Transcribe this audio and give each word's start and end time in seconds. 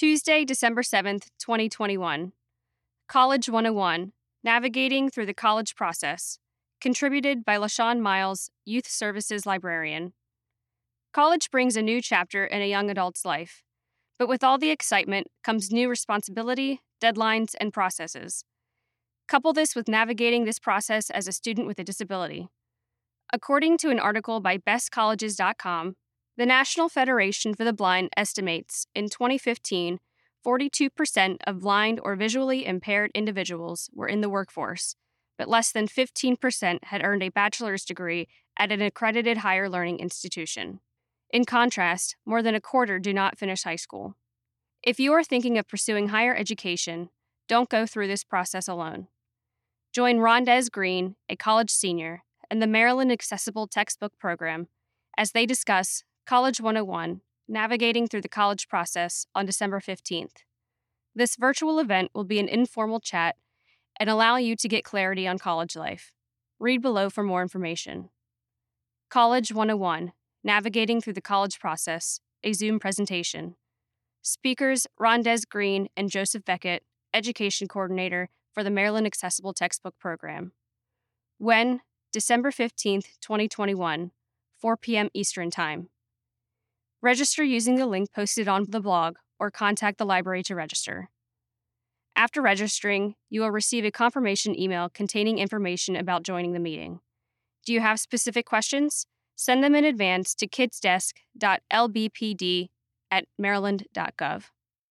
Tuesday, 0.00 0.46
December 0.46 0.80
7th, 0.80 1.26
2021. 1.38 2.32
College 3.06 3.50
101 3.50 4.12
Navigating 4.42 5.10
Through 5.10 5.26
the 5.26 5.34
College 5.34 5.74
Process. 5.74 6.38
Contributed 6.80 7.44
by 7.44 7.58
LaShawn 7.58 8.00
Myles, 8.00 8.50
Youth 8.64 8.88
Services 8.88 9.44
Librarian. 9.44 10.14
College 11.12 11.50
brings 11.50 11.76
a 11.76 11.82
new 11.82 12.00
chapter 12.00 12.46
in 12.46 12.62
a 12.62 12.70
young 12.70 12.88
adult's 12.88 13.26
life, 13.26 13.62
but 14.18 14.26
with 14.26 14.42
all 14.42 14.56
the 14.56 14.70
excitement 14.70 15.26
comes 15.44 15.70
new 15.70 15.86
responsibility, 15.90 16.80
deadlines, 16.98 17.54
and 17.60 17.70
processes. 17.70 18.42
Couple 19.28 19.52
this 19.52 19.76
with 19.76 19.86
navigating 19.86 20.46
this 20.46 20.58
process 20.58 21.10
as 21.10 21.28
a 21.28 21.32
student 21.32 21.66
with 21.66 21.78
a 21.78 21.84
disability. 21.84 22.48
According 23.34 23.76
to 23.76 23.90
an 23.90 24.00
article 24.00 24.40
by 24.40 24.56
bestcolleges.com, 24.56 25.96
the 26.36 26.46
National 26.46 26.88
Federation 26.88 27.54
for 27.54 27.64
the 27.64 27.72
Blind 27.72 28.10
estimates 28.16 28.86
in 28.94 29.08
2015, 29.08 29.98
42% 30.44 31.36
of 31.46 31.60
blind 31.60 32.00
or 32.02 32.16
visually 32.16 32.64
impaired 32.64 33.10
individuals 33.14 33.90
were 33.92 34.08
in 34.08 34.20
the 34.20 34.30
workforce, 34.30 34.96
but 35.36 35.48
less 35.48 35.70
than 35.70 35.86
15% 35.86 36.84
had 36.84 37.04
earned 37.04 37.22
a 37.22 37.28
bachelor's 37.28 37.84
degree 37.84 38.26
at 38.58 38.72
an 38.72 38.80
accredited 38.80 39.38
higher 39.38 39.68
learning 39.68 39.98
institution. 39.98 40.80
In 41.30 41.44
contrast, 41.44 42.16
more 42.24 42.42
than 42.42 42.54
a 42.54 42.60
quarter 42.60 42.98
do 42.98 43.12
not 43.12 43.38
finish 43.38 43.62
high 43.64 43.76
school. 43.76 44.16
If 44.82 44.98
you 44.98 45.12
are 45.12 45.22
thinking 45.22 45.58
of 45.58 45.68
pursuing 45.68 46.08
higher 46.08 46.34
education, 46.34 47.10
don't 47.48 47.68
go 47.68 47.86
through 47.86 48.06
this 48.06 48.24
process 48.24 48.66
alone. 48.66 49.08
Join 49.92 50.18
Rondez 50.18 50.70
Green, 50.70 51.16
a 51.28 51.36
college 51.36 51.70
senior, 51.70 52.22
and 52.50 52.62
the 52.62 52.66
Maryland 52.66 53.12
Accessible 53.12 53.66
Textbook 53.66 54.12
Program 54.18 54.68
as 55.16 55.32
they 55.32 55.46
discuss 55.46 56.04
College 56.30 56.60
101 56.60 57.22
Navigating 57.48 58.06
Through 58.06 58.20
the 58.20 58.28
College 58.28 58.68
Process 58.68 59.26
on 59.34 59.46
December 59.46 59.80
15th. 59.80 60.44
This 61.12 61.34
virtual 61.34 61.80
event 61.80 62.12
will 62.14 62.22
be 62.22 62.38
an 62.38 62.46
informal 62.46 63.00
chat 63.00 63.34
and 63.98 64.08
allow 64.08 64.36
you 64.36 64.54
to 64.54 64.68
get 64.68 64.84
clarity 64.84 65.26
on 65.26 65.40
college 65.40 65.74
life. 65.74 66.12
Read 66.60 66.82
below 66.82 67.10
for 67.10 67.24
more 67.24 67.42
information. 67.42 68.10
College 69.08 69.52
101 69.52 70.12
Navigating 70.44 71.00
Through 71.00 71.14
the 71.14 71.20
College 71.20 71.58
Process, 71.58 72.20
a 72.44 72.52
Zoom 72.52 72.78
presentation. 72.78 73.56
Speakers 74.22 74.86
Rondez 75.00 75.48
Green 75.48 75.88
and 75.96 76.10
Joseph 76.10 76.44
Beckett, 76.44 76.84
Education 77.12 77.66
Coordinator 77.66 78.28
for 78.52 78.62
the 78.62 78.70
Maryland 78.70 79.08
Accessible 79.08 79.52
Textbook 79.52 79.98
Program. 79.98 80.52
When? 81.38 81.80
December 82.12 82.52
15th, 82.52 83.18
2021, 83.20 84.12
4 84.60 84.76
p.m. 84.76 85.08
Eastern 85.12 85.50
Time. 85.50 85.88
Register 87.02 87.42
using 87.42 87.76
the 87.76 87.86
link 87.86 88.12
posted 88.12 88.46
on 88.46 88.66
the 88.68 88.80
blog 88.80 89.16
or 89.38 89.50
contact 89.50 89.96
the 89.96 90.04
library 90.04 90.42
to 90.42 90.54
register. 90.54 91.08
After 92.14 92.42
registering, 92.42 93.14
you 93.30 93.40
will 93.40 93.50
receive 93.50 93.86
a 93.86 93.90
confirmation 93.90 94.54
email 94.58 94.90
containing 94.90 95.38
information 95.38 95.96
about 95.96 96.24
joining 96.24 96.52
the 96.52 96.60
meeting. 96.60 97.00
Do 97.64 97.72
you 97.72 97.80
have 97.80 98.00
specific 98.00 98.44
questions? 98.44 99.06
Send 99.34 99.64
them 99.64 99.74
in 99.74 99.86
advance 99.86 100.34
to 100.34 100.46
kidsdesk.lbpd 100.46 102.68
at 103.10 103.24
maryland.gov. 103.38 104.44